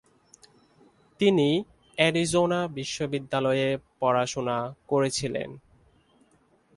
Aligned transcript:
তিনি 1.19 1.47
অ্যারিজোনা 1.97 2.67
বিশ্ববিদ্যালয়ে 2.67 3.67
পড়াশোনা 3.99 4.57
করেছিলেন। 4.87 5.49